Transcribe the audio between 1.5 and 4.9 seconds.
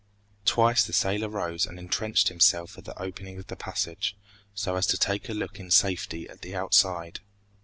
and intrenched himself at the opening of the passage, so as